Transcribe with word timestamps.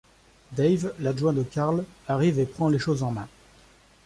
Dave, 0.53 0.95
l’adjoint 0.99 1.31
de 1.31 1.43
Karl, 1.43 1.83
arrive 2.07 2.39
et 2.39 2.47
prend 2.47 2.69
les 2.69 2.79
choses 2.79 3.03
en 3.03 3.11
main. 3.11 3.27